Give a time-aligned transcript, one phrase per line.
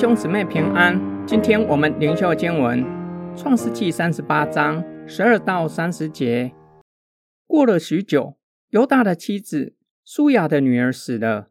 [0.00, 2.84] 兄姊妹平安，今天我们灵修经文
[3.36, 6.52] 《创世纪》三十八章十二到三十节。
[7.48, 8.38] 过了许久，
[8.70, 9.74] 犹大的妻子
[10.04, 11.50] 苏雅的女儿死了，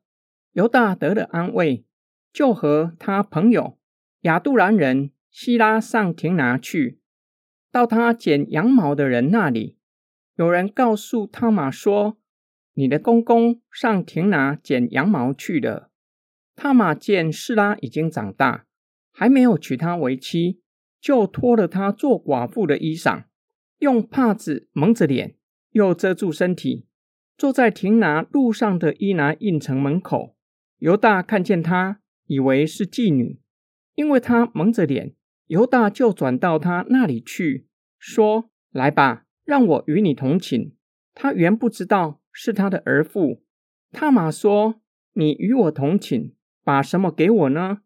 [0.54, 1.84] 犹大得了安慰，
[2.32, 3.78] 就和他朋友
[4.22, 7.02] 亚杜兰人希拉上亭拿去，
[7.70, 9.78] 到他剪羊毛的人那里。
[10.38, 12.16] 有人告诉他玛说
[12.76, 15.90] ：“你的公公上亭拿剪羊毛去了。”
[16.58, 18.66] 他玛见示拉已经长大，
[19.12, 20.60] 还没有娶她为妻，
[21.00, 23.26] 就脱了她做寡妇的衣裳，
[23.78, 25.36] 用帕子蒙着脸，
[25.72, 26.88] 又遮住身体，
[27.38, 30.36] 坐在亭拿路上的伊拿印城门口。
[30.80, 33.40] 犹大看见她，以为是妓女，
[33.94, 35.14] 因为她蒙着脸，
[35.46, 37.68] 犹大就转到她那里去，
[38.00, 40.74] 说：“来吧，让我与你同寝。”
[41.14, 43.44] 他原不知道是他的儿父。
[43.92, 44.82] 他玛说
[45.14, 46.34] ：“你与我同寝。”
[46.68, 47.78] 把什么给我呢？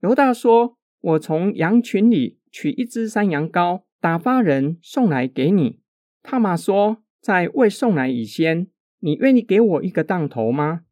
[0.00, 5.80] 犹大说：“我从羊群里取一只山羊羔，打发人送来给你。”
[6.24, 8.68] 他玛说：“在未送来以前，
[9.00, 10.84] 你愿意给我一个当头吗？”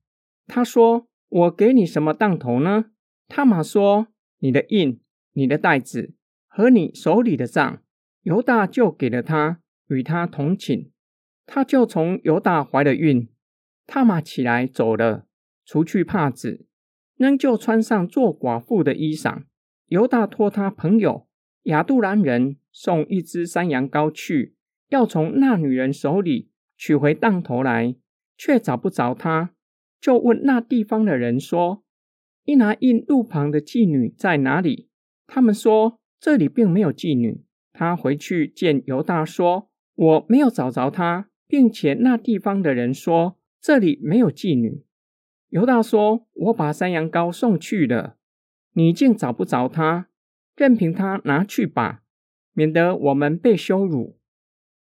[0.46, 2.90] 他说：“我给你什么当头呢？”
[3.28, 4.08] 他玛说
[4.40, 5.00] ：“你的印、
[5.32, 6.12] 你的袋子
[6.48, 7.82] 和你手里的账。”
[8.24, 10.90] 犹大就给了他，与他同寝。
[11.46, 13.26] 他就从犹大怀了孕。
[13.86, 15.24] 他玛起来走了，
[15.64, 16.66] 除去帕子。
[17.18, 19.42] 仍旧穿上做寡妇的衣裳。
[19.88, 21.26] 犹大托他朋友
[21.64, 24.54] 亚杜兰人送一只山羊羔去，
[24.88, 27.96] 要从那女人手里取回当头来，
[28.36, 29.50] 却找不着他，
[30.00, 31.82] 就问那地方的人说
[32.46, 34.88] ：“伊拿印路旁的妓女在哪里？”
[35.26, 37.42] 他们说：“这里并没有妓女。”
[37.74, 44.84] 他回去见犹大说：“我没有找着她，并且那地方的人说这里没有妓女。”
[45.50, 48.16] 犹大说：“我把山羊羔送去了，
[48.72, 50.08] 你竟找不着他，
[50.54, 52.02] 任凭他拿去吧，
[52.52, 54.18] 免得我们被羞辱。”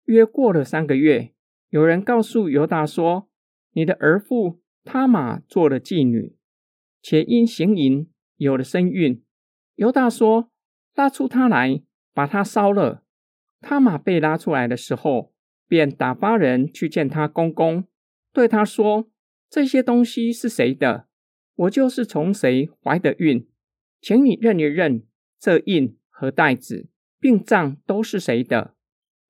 [0.06, 1.34] 约过了三个月，
[1.70, 3.30] 有人告诉犹大说
[3.72, 6.36] ：“你的儿妇他玛做了妓女，
[7.02, 9.24] 且因行淫有了身孕。”
[9.76, 10.52] 犹大说
[10.94, 11.82] ：“拉出他来，
[12.14, 13.06] 把他烧了。”
[13.62, 15.34] 他玛被拉出来的时候，
[15.70, 17.86] 便打发人去见他公公，
[18.34, 19.10] 对他说。
[19.50, 21.08] 这些东西是谁的？
[21.56, 23.48] 我就是从谁怀的孕，
[24.00, 25.04] 请你认一认
[25.40, 26.88] 这印和袋子，
[27.20, 28.76] 并账都是谁的。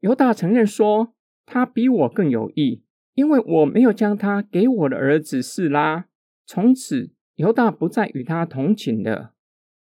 [0.02, 1.16] 犹大承认说，
[1.46, 6.07] 他比我更有意，因为我没有将他给我的儿子示拉。
[6.46, 9.34] 从此，犹大不再与他同寝了。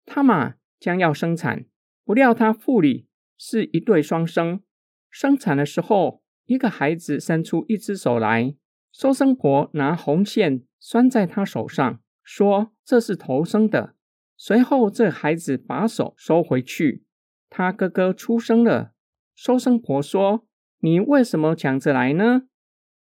[0.06, 1.66] 他玛将要生产，
[2.04, 3.08] 不料他腹里
[3.38, 4.62] 是一对双生，
[5.10, 8.56] 生产的时候，一个孩子伸出一只手来。
[8.94, 13.96] 收生婆拿红线拴在他手上，说：“这是头生的。”
[14.38, 17.04] 随后，这孩子把手收回去。
[17.50, 18.94] 他哥哥出生了。
[19.36, 20.46] 收生婆说
[20.82, 22.44] ：“你为什么抢着来呢？”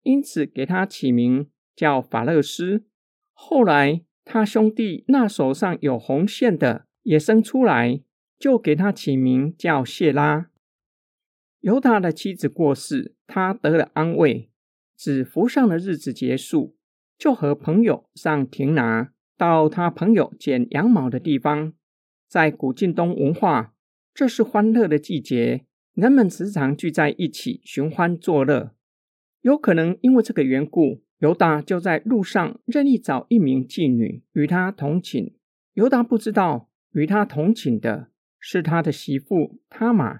[0.04, 2.86] 因此给他起名叫法勒斯。
[3.34, 8.02] 后来，他兄弟那手上有红线的也生出来，
[8.40, 10.50] 就给他起名叫谢拉。
[11.60, 14.51] 犹大的妻子过世，他得了安慰。
[15.02, 16.76] 指服上的日子结束，
[17.18, 21.74] 就和朋友上亭拿，到他朋友剪羊毛的地方。
[22.28, 23.74] 在古晋东文化，
[24.14, 28.76] 这是欢乐的季节，人们时常聚在一起寻欢作乐。
[29.42, 35.34] 有可能因为这个缘故，犹大就在路上任意找一名妓女与他同寝。
[35.74, 38.10] 犹大不知道与他同寝的
[38.40, 40.20] 是他的媳妇他玛。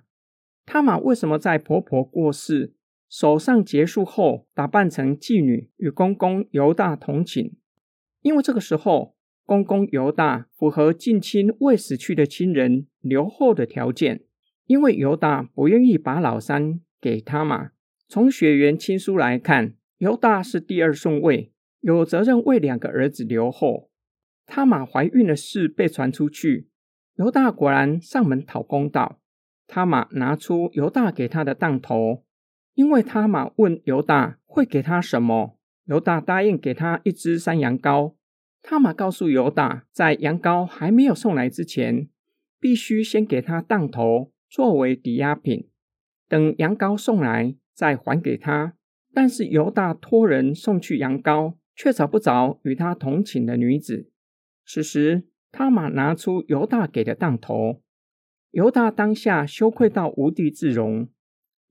[0.66, 2.74] 他玛为什么在婆婆过世？
[3.12, 7.58] 手上结束后，打扮成妓女与公公犹大同寝，
[8.22, 14.24] 因为这个时候公公犹大符合近亲未死去的亲人留后的条件。
[14.66, 17.72] 因为犹大不愿意把老三给他嘛。
[18.08, 21.52] 从血缘亲疏来看，犹大是第二顺位，
[21.82, 23.90] 有责任为两个儿子留后。
[24.46, 26.70] 他玛怀孕的事被传出去，
[27.18, 29.20] 犹大果然上门讨公道。
[29.68, 32.24] 他玛拿出犹大给他的当头。
[32.74, 38.16] 因为他玛问犹大会给他什么，犹大答应给他一只山羊羔。
[38.62, 42.08] 他玛告诉犹大，在羊羔还没有送来之前，
[42.60, 45.68] 必须先给他当头作为抵押品，
[46.30, 48.76] 等羊羔送来再还给他。
[49.14, 54.10] 但是犹大托人送去羊羔，却找不着与他同寝的女子。
[54.66, 57.82] 此时他玛拿出犹大给的当头，
[58.52, 61.10] 犹大当下羞愧到无地自容。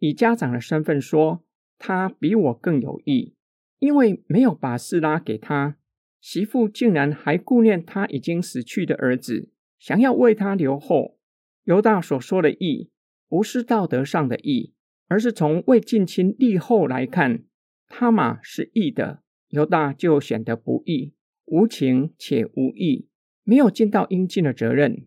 [0.00, 1.44] 以家长的身份说，
[1.79, 3.37] 他比我更有意，
[3.79, 5.76] 因为没有把事拉给他
[6.20, 11.19] 媳妇，竟然还顾念他已经死去的儿子，想要为他留后。
[11.64, 12.91] 犹大所说的义，
[13.29, 14.75] 不是道德上的义，
[15.06, 17.44] 而是从为近亲立后来看，
[17.87, 21.14] 他玛是义的，犹大就显得不义，
[21.44, 23.08] 无情且无义，
[23.44, 25.06] 没有尽到应尽的责任。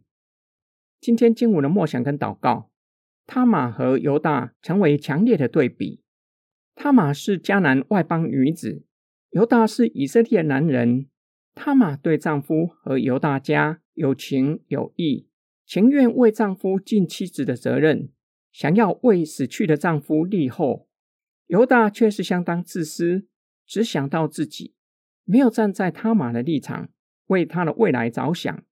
[1.01, 2.69] 今天经文的默想跟祷告，
[3.25, 6.02] 他玛和犹大成为强烈的对比。
[6.75, 8.86] 他玛是迦南外邦女子，
[9.30, 11.08] 犹大是以色列男人。
[11.56, 15.28] 他玛对丈夫和犹大家有情有义，
[15.68, 18.10] 情愿为丈夫尽妻子的责任，
[18.52, 20.88] 想要为死去的丈夫立后。
[21.46, 23.28] 犹大却是相当自私，
[23.68, 24.74] 只想到自己，
[25.26, 26.90] 没有站在他玛的立场，
[27.28, 28.64] 为他的未来着想。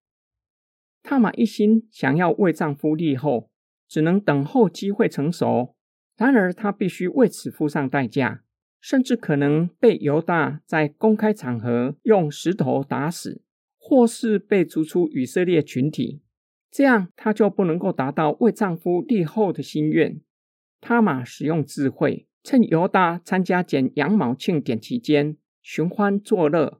[1.04, 3.51] 塔玛一心想要为丈夫立后，
[3.92, 5.76] 只能等候机会成熟。
[6.16, 8.42] 然而，她必须为此付上代价，
[8.80, 13.42] 甚至可能被犹大在公开场合用石头打死，
[13.78, 16.22] 或是被逐出以色列群体。
[16.72, 20.22] 这样，她就不能够达到为丈夫立后的心愿。
[20.80, 26.80] 塔玛使用智慧，趁犹大参加剪羊毛庆典期间寻欢作乐。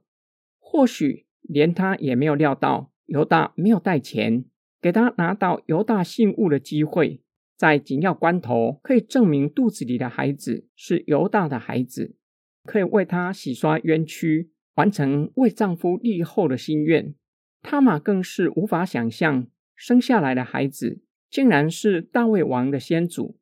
[0.58, 2.90] 或许连他也没有料到。
[3.04, 4.46] 犹大没有带钱，
[4.82, 7.22] 给他拿到犹大信物的机会，
[7.56, 12.16] 在紧要关头可以证明肚子里的孩子是犹大的孩子，
[12.64, 17.14] 可以为他洗刷冤屈，完成为丈夫立后的心愿。
[17.62, 19.46] 他玛更是无法想象，
[19.76, 21.00] 生下来的孩子
[21.30, 23.38] 竟然是大卫王的先祖。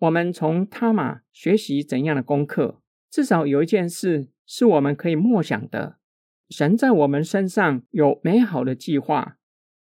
[0.00, 2.82] 我们从他玛学习怎样的功课？
[3.10, 5.96] 至少有一件事是我们可以默想的。
[6.50, 9.37] 神在我们身上有美好的计划，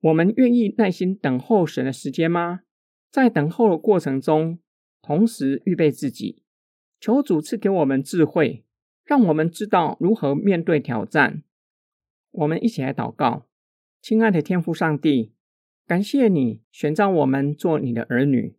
[0.02, 2.62] 我们愿意耐心等候神的时间吗？
[3.12, 4.60] 在等候的过程中，
[5.02, 6.42] 同时预备自己，
[7.00, 8.66] 求主赐给我们智慧，
[9.06, 11.44] 让我们知道如何面对挑战。
[12.32, 13.46] 我们一起来祷告，
[14.02, 15.34] 亲爱的天父上帝，
[15.86, 18.56] 感谢你选召我们做你的儿女，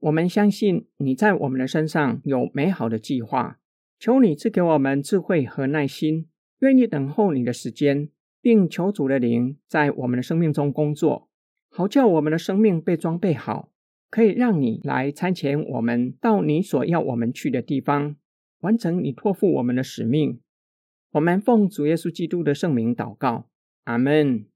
[0.00, 3.58] 我们相信你在我们的身上有美好的计划，
[3.98, 6.28] 求你赐给我们智慧和耐心。
[6.58, 8.08] 愿意等候你的时间，
[8.42, 11.28] 并求主的灵在我们的生命中工作，
[11.70, 13.70] 好叫我们的生命被装备好，
[14.10, 18.16] 可以让你来参前我们到你所要我们去的地方，
[18.60, 20.40] 完成你托付我们的使命。
[21.12, 23.46] 我们奉主耶稣基督的圣名祷告，
[23.84, 24.46] 阿门。